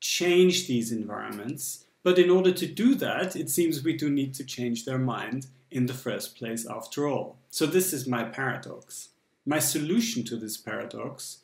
[0.00, 1.84] change these environments.
[2.02, 5.46] But in order to do that, it seems we do need to change their mind
[5.70, 7.36] in the first place, after all.
[7.50, 9.10] So, this is my paradox.
[9.46, 11.38] My solution to this paradox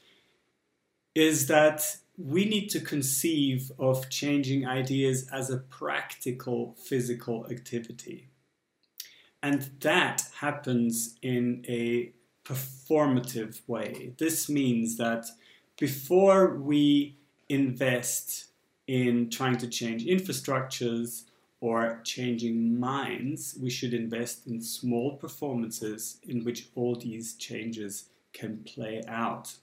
[1.15, 8.29] is that we need to conceive of changing ideas as a practical physical activity.
[9.43, 12.13] And that happens in a
[12.45, 14.15] performative way.
[14.19, 15.27] This means that
[15.79, 18.47] before we invest
[18.87, 21.25] in trying to change infrastructures
[21.61, 28.63] or changing minds, we should invest in small performances in which all these changes can
[28.65, 29.57] play out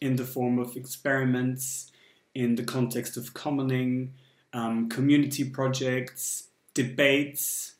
[0.00, 1.90] in the form of experiments,
[2.34, 4.12] in the context of commoning,
[4.52, 7.74] um, community projects, debates,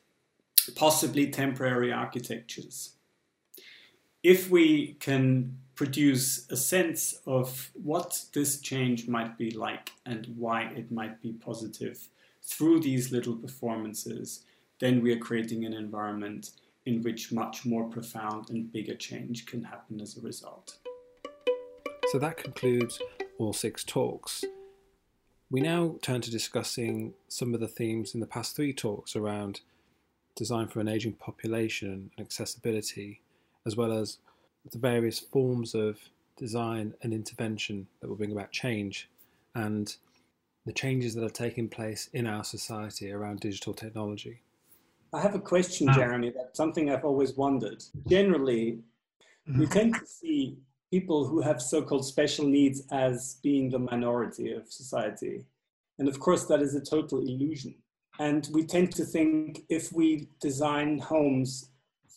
[0.75, 2.93] possibly temporary architectures.
[4.23, 10.63] If we can produce a sense of what this change might be like and why
[10.75, 12.09] it might be positive
[12.43, 14.45] through these little performances,
[14.81, 16.51] then we are creating an environment
[16.87, 20.79] in which much more profound and bigger change can happen as a result.
[22.13, 23.01] So that concludes
[23.39, 24.45] all six talks.
[25.51, 29.61] We now turn to discussing some of the themes in the past three talks around
[30.37, 33.23] design for an aging population and accessibility,
[33.67, 34.19] as well as
[34.71, 35.99] the various forms of
[36.37, 39.09] design and intervention that will bring about change
[39.57, 39.97] and
[40.65, 44.43] the changes that are taking place in our society around digital technology.
[45.13, 45.95] I have a question, ah.
[45.95, 46.31] Jeremy.
[46.31, 47.83] That's something I've always wondered.
[48.07, 48.79] Generally,
[49.47, 49.73] we mm-hmm.
[49.73, 50.57] tend to see
[50.91, 55.45] people who have so-called special needs as being the minority of society.
[55.99, 57.75] And of course, that is a total illusion.
[58.19, 61.71] And we tend to think if we design homes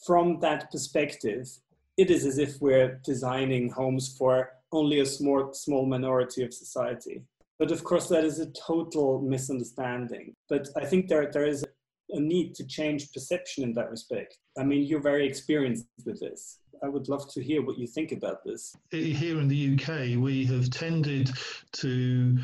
[0.05, 1.49] from that perspective,
[1.97, 7.23] it is as if we're designing homes for only a small, small minority of society.
[7.57, 10.35] But of course, that is a total misunderstanding.
[10.47, 11.65] But I think there, there is
[12.11, 14.37] a need to change perception in that respect.
[14.57, 16.59] I mean, you're very experienced with this.
[16.83, 18.75] I would love to hear what you think about this.
[18.91, 21.29] Here in the UK, we have tended
[21.73, 22.37] to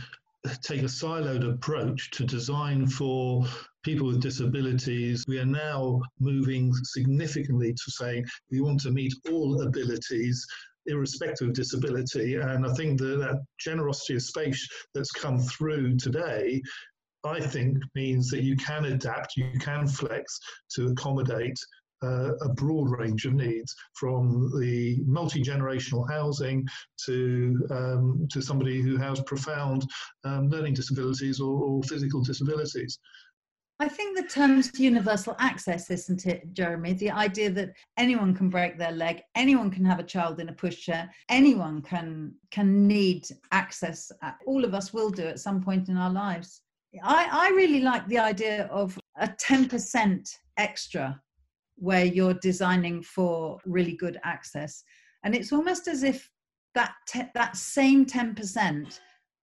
[0.61, 3.45] take a siloed approach to design for
[3.83, 5.25] people with disabilities.
[5.27, 10.45] We are now moving significantly to saying we want to meet all abilities
[10.87, 12.35] irrespective of disability.
[12.35, 16.61] And I think that, that generosity of space that's come through today
[17.25, 20.39] I think means that you can adapt, you can flex
[20.75, 21.57] to accommodate
[22.05, 26.67] uh, a broad range of needs, from the multi-generational housing
[27.05, 29.85] to um, to somebody who has profound
[30.23, 32.99] um, learning disabilities or, or physical disabilities.
[33.79, 36.93] I think the term's universal access, isn't it, Jeremy?
[36.93, 40.53] The idea that anyone can break their leg, anyone can have a child in a
[40.53, 44.11] pushchair, anyone can can need access.
[44.45, 46.61] All of us will do at some point in our lives.
[47.03, 51.21] I, I really like the idea of a 10% extra
[51.75, 54.83] where you're designing for really good access.
[55.23, 56.29] And it's almost as if
[56.73, 58.99] that, te- that same 10%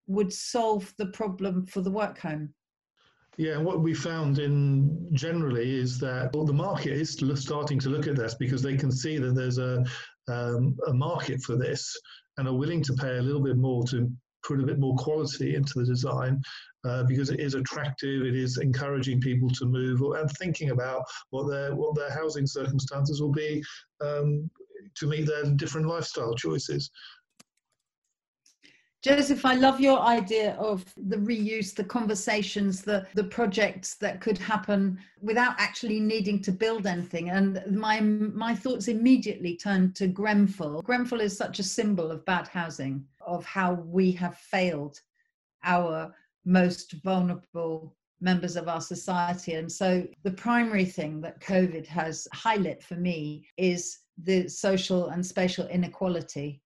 [0.07, 2.55] would solve the problem for the work home.
[3.39, 8.07] Yeah, what we found in generally is that well, the market is starting to look
[8.07, 9.83] at this because they can see that there's a,
[10.29, 11.97] um, a market for this
[12.37, 14.11] and are willing to pay a little bit more to
[14.43, 16.41] put a bit more quality into the design
[16.85, 18.23] uh, because it is attractive.
[18.23, 23.21] It is encouraging people to move and thinking about what their what their housing circumstances
[23.21, 23.63] will be
[24.01, 24.51] um,
[24.97, 26.91] to meet their different lifestyle choices.
[29.03, 34.39] Joseph, I love your idea of the reuse, the conversations, the, the projects that could
[34.39, 37.31] happen without actually needing to build anything.
[37.31, 40.83] And my my thoughts immediately turned to Grenfell.
[40.83, 44.99] Grenfell is such a symbol of bad housing, of how we have failed
[45.65, 49.55] our most vulnerable members of our society.
[49.55, 55.25] And so the primary thing that COVID has highlighted for me is the social and
[55.25, 56.63] spatial inequality.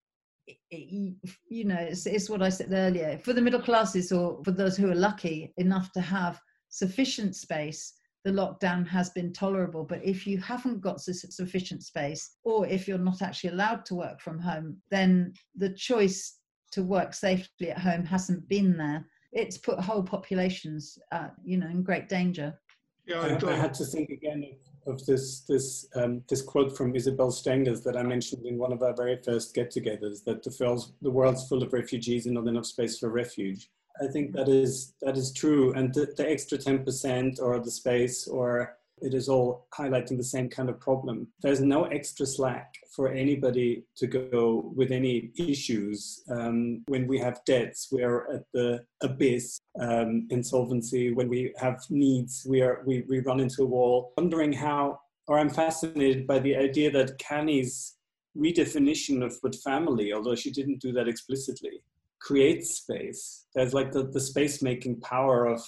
[0.71, 3.19] you know, it's, it's what I said earlier.
[3.25, 7.95] For the middle classes or for those who are lucky enough to have sufficient space,
[8.25, 9.85] the lockdown has been tolerable.
[9.85, 14.21] But if you haven't got sufficient space, or if you're not actually allowed to work
[14.21, 16.36] from home, then the choice
[16.73, 19.05] to work safely at home hasn't been there
[19.37, 22.59] it's put whole populations, uh, you know, in great danger.
[23.07, 24.45] Yeah, I, I, had to think again
[24.87, 28.73] of, of this this um, this quote from Isabel Stengers that I mentioned in one
[28.73, 32.67] of our very first get-togethers that the, the world's full of refugees and not enough
[32.67, 33.71] space for refuge.
[34.03, 37.71] I think that is that is true, and the, the extra ten percent or the
[37.71, 41.29] space or it is all highlighting the same kind of problem.
[41.43, 46.23] There's no extra slack for anybody to go with any issues.
[46.31, 49.61] Um, when we have debts, we are at the abyss.
[49.79, 54.13] Um, insolvency, when we have needs, we are we, we run into a wall.
[54.17, 57.97] Wondering how, or I'm fascinated by the idea that Cany's
[58.37, 61.83] redefinition of what family, although she didn't do that explicitly,
[62.21, 63.47] creates space.
[63.55, 65.61] There's like the, the space making power of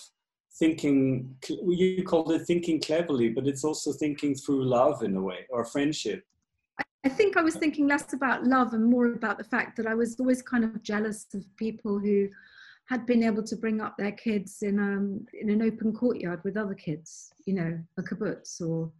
[0.54, 5.46] thinking you called it thinking cleverly but it's also thinking through love in a way
[5.50, 6.24] or friendship.
[7.04, 9.94] I think i was thinking less about love and more about the fact that i
[9.94, 12.28] was always kind of jealous of people who
[12.86, 16.56] had been able to bring up their kids in um in an open courtyard with
[16.56, 18.90] other kids you know a kibbutz or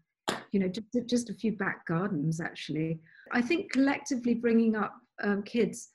[0.53, 3.01] you know just, just a few back gardens actually.
[3.33, 5.91] I think collectively bringing up um, kids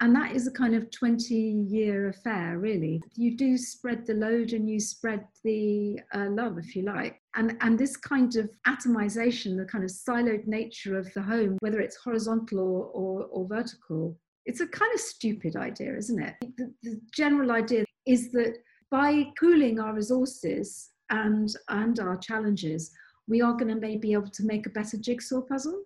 [0.00, 3.02] and that is a kind of 20 year affair really.
[3.16, 7.20] You do spread the load and you spread the uh, love if you like.
[7.36, 11.80] And and this kind of atomization the kind of siloed nature of the home whether
[11.80, 16.34] it's horizontal or, or, or vertical it's a kind of stupid idea isn't it?
[16.56, 18.56] The, the general idea is that
[18.90, 22.90] by pooling our resources and and our challenges
[23.28, 25.84] we are going to maybe be able to make a better jigsaw puzzle.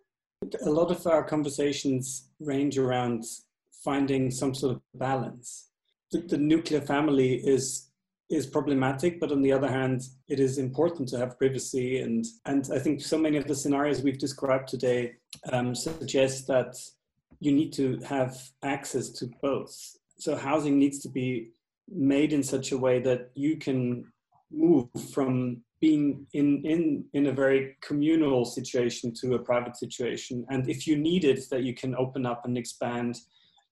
[0.65, 3.25] A lot of our conversations range around
[3.85, 5.69] finding some sort of balance.
[6.11, 7.91] The, the, nuclear family is
[8.31, 12.69] is problematic, but on the other hand, it is important to have privacy, and and
[12.73, 15.15] I think so many of the scenarios we've described today
[15.53, 16.75] um, suggest that
[17.41, 19.77] you need to have access to both.
[20.19, 21.51] So housing needs to be
[21.89, 24.11] made in such a way that you can
[24.51, 30.69] move from being in in in a very communal situation to a private situation and
[30.69, 33.19] if you need it that you can open up and expand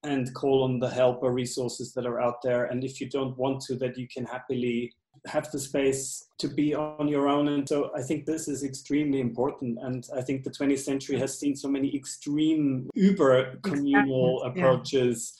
[0.04, 2.64] and call on the help or resources that are out there.
[2.64, 4.92] And if you don't want to, that you can happily
[5.26, 7.48] have the space to be on your own.
[7.48, 9.78] And so I think this is extremely important.
[9.80, 14.62] And I think the 20th century has seen so many extreme uber communal exactly.
[14.62, 15.34] approaches,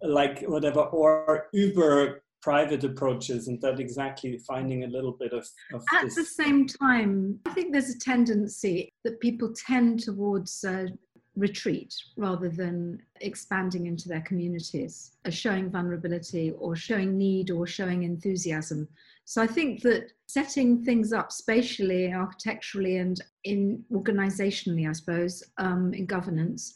[0.00, 0.08] yeah.
[0.08, 5.82] like whatever, or uber private approaches and that exactly finding a little bit of, of
[5.94, 6.14] at this.
[6.14, 10.84] the same time i think there's a tendency that people tend towards uh,
[11.36, 18.88] retreat rather than expanding into their communities, showing vulnerability or showing need or showing enthusiasm.
[19.24, 25.94] So I think that setting things up spatially, architecturally, and in organizationally, I suppose, um,
[25.94, 26.74] in governance,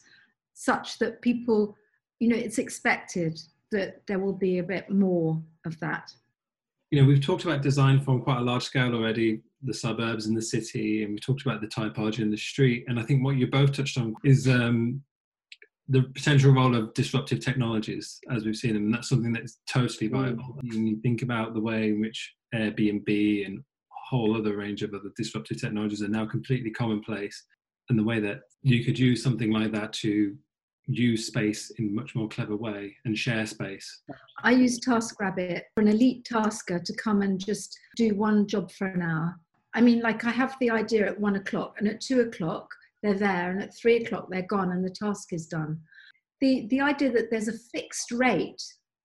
[0.53, 1.75] such that people,
[2.19, 3.39] you know, it's expected
[3.71, 6.11] that there will be a bit more of that.
[6.91, 10.37] You know, we've talked about design from quite a large scale already the suburbs and
[10.37, 12.85] the city, and we talked about the typology in the street.
[12.87, 15.01] And I think what you both touched on is um,
[15.87, 18.85] the potential role of disruptive technologies as we've seen them.
[18.85, 20.13] And that's something that's totally mm.
[20.13, 20.55] viable.
[20.63, 20.73] Mm.
[20.73, 23.61] When you think about the way in which Airbnb and a
[24.09, 27.43] whole other range of other disruptive technologies are now completely commonplace,
[27.89, 30.35] and the way that you could use something like that to
[30.85, 34.01] use space in a much more clever way and share space.
[34.43, 38.87] I use TaskRabbit for an elite tasker to come and just do one job for
[38.87, 39.35] an hour
[39.75, 42.69] I mean, like I have the idea at one o'clock, and at two o'clock
[43.03, 45.79] they're there, and at three o'clock they're gone, and the task is done.
[46.41, 48.61] The the idea that there's a fixed rate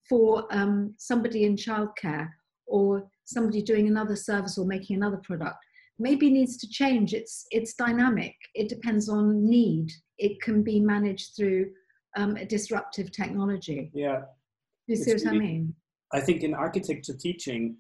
[0.09, 2.29] for um, somebody in childcare
[2.67, 5.57] or somebody doing another service or making another product
[5.99, 7.15] maybe needs to change.
[7.15, 8.35] It's it's dynamic.
[8.55, 9.93] It depends on need.
[10.19, 11.71] It can be managed through
[12.17, 13.91] um, a disruptive technology.
[13.95, 14.23] Yeah.
[14.87, 15.75] You see it's what really, I mean?
[16.13, 17.77] I think in architecture teaching,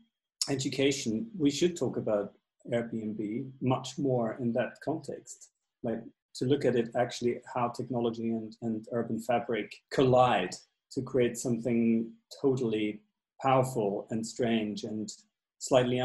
[0.49, 2.33] education, we should talk about
[2.73, 5.51] Airbnb much more in that context.
[5.83, 6.01] Like
[6.37, 10.55] to look at it actually how technology and, and urban fabric collide
[10.93, 12.11] to create something
[12.41, 13.01] totally
[13.43, 15.13] powerful and strange and
[15.59, 16.03] slightly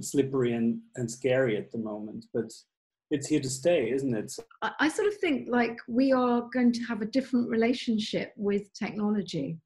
[0.00, 2.26] slippery and, and scary at the moment.
[2.32, 2.52] But
[3.10, 4.32] it's here to stay, isn't it?
[4.62, 8.72] I, I sort of think like we are going to have a different relationship with
[8.72, 9.58] technology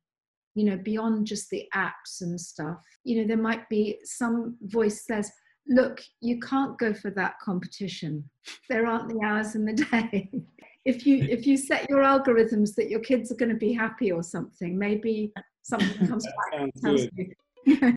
[0.54, 5.04] you know beyond just the apps and stuff you know there might be some voice
[5.04, 5.30] says
[5.66, 8.28] look, you can't go for that competition.
[8.68, 10.30] There aren't the hours in the day.
[10.84, 14.12] if you if you set your algorithms that your kids are going to be happy
[14.12, 17.34] or something, maybe something comes back and tells you.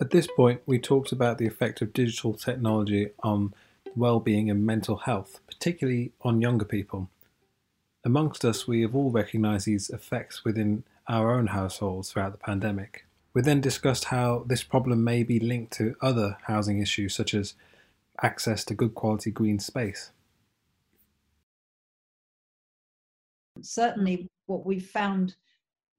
[0.00, 3.52] At this point, we talked about the effect of digital technology on
[3.96, 7.10] well-being and mental health, particularly on younger people.
[8.04, 13.07] Amongst us, we have all recognised these effects within our own households throughout the pandemic.
[13.34, 17.54] We then discussed how this problem may be linked to other housing issues such as
[18.22, 20.10] access to good quality green space.
[23.60, 25.36] Certainly, what we've found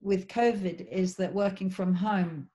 [0.02, 2.50] with COVID is that working from home,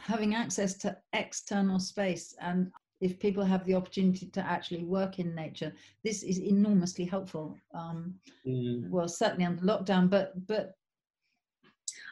[0.00, 2.70] having access to external space and
[3.02, 5.72] if people have the opportunity to actually work in nature,
[6.04, 7.58] this is enormously helpful.
[7.74, 8.14] Um,
[8.46, 8.88] mm.
[8.88, 10.76] Well, certainly under lockdown, but but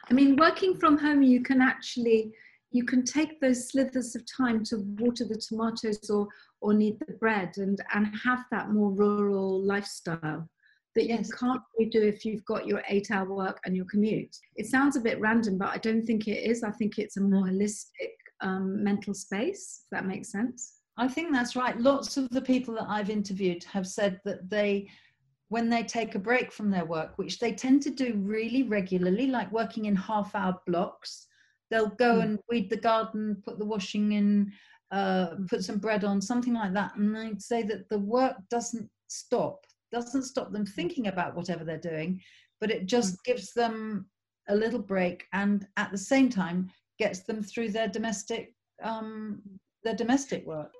[0.09, 2.33] I mean, working from home, you can actually
[2.73, 6.27] you can take those slithers of time to water the tomatoes or
[6.61, 10.47] or knead the bread and and have that more rural lifestyle
[10.95, 11.29] that yes.
[11.29, 14.35] you can't really do if you've got your eight hour work and your commute.
[14.55, 16.63] It sounds a bit random, but I don't think it is.
[16.63, 20.79] I think it's a more holistic um, mental space, if that makes sense.
[20.97, 21.79] I think that's right.
[21.79, 24.89] Lots of the people that I've interviewed have said that they,
[25.51, 29.27] when they take a break from their work, which they tend to do really regularly,
[29.27, 31.27] like working in half hour blocks,
[31.69, 32.23] they'll go mm.
[32.23, 34.49] and weed the garden, put the washing in,
[34.91, 36.95] uh, put some bread on, something like that.
[36.95, 41.77] And I'd say that the work doesn't stop doesn't stop them thinking about whatever they're
[41.77, 42.21] doing,
[42.61, 43.23] but it just mm.
[43.25, 44.05] gives them
[44.47, 49.41] a little break and at the same time gets them through their domestic um,
[49.83, 50.71] their domestic work.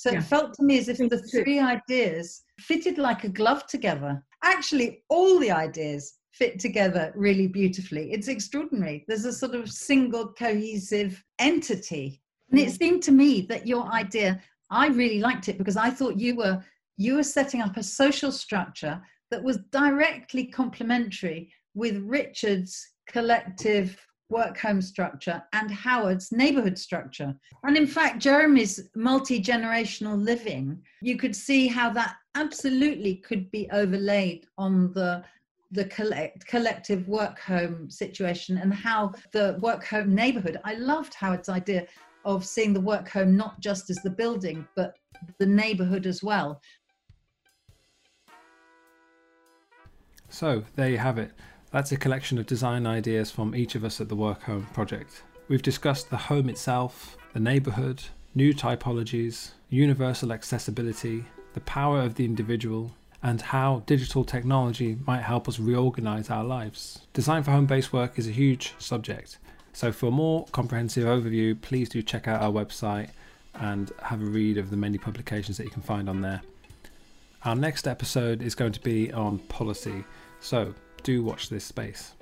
[0.00, 0.20] So yeah.
[0.20, 4.24] it felt to me as if the three ideas fitted like a glove together.
[4.42, 8.10] Actually, all the ideas fit together really beautifully.
[8.10, 9.04] It's extraordinary.
[9.08, 12.22] There's a sort of single cohesive entity.
[12.50, 12.76] And it mm-hmm.
[12.76, 14.40] seemed to me that your idea,
[14.70, 16.64] I really liked it because I thought you were
[16.96, 23.98] you were setting up a social structure that was directly complementary with Richard's collective
[24.30, 27.34] work home structure and Howard's neighborhood structure.
[27.64, 33.68] And in fact, Jeremy's multi generational living, you could see how that absolutely could be
[33.72, 35.24] overlaid on the
[35.72, 40.58] the collect, collective work home situation and how the work home neighborhood.
[40.64, 41.86] I loved Howard's idea
[42.24, 44.94] of seeing the work home not just as the building, but
[45.38, 46.60] the neighborhood as well.
[50.28, 51.32] So there you have it.
[51.72, 55.22] That's a collection of design ideas from each of us at the Work Home project.
[55.46, 58.02] We've discussed the home itself, the neighborhood,
[58.34, 62.90] new typologies, universal accessibility, the power of the individual,
[63.22, 67.06] and how digital technology might help us reorganize our lives.
[67.12, 69.38] Design for home based work is a huge subject.
[69.72, 73.10] So, for a more comprehensive overview, please do check out our website
[73.54, 76.42] and have a read of the many publications that you can find on there.
[77.44, 80.04] Our next episode is going to be on policy,
[80.40, 82.12] so do watch this space.